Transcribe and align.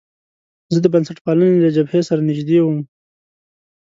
زه 0.73 0.79
د 0.81 0.87
بنسټپالنې 0.93 1.57
له 1.65 1.69
جبهې 1.75 2.01
سره 2.09 2.25
نژدې 2.29 2.59
وم. 2.61 2.79